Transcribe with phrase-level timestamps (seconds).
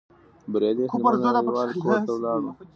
[0.43, 2.49] د بریالي هلمند انډیوال کور ته ولاړو.